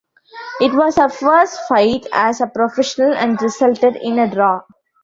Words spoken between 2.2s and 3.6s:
a professional and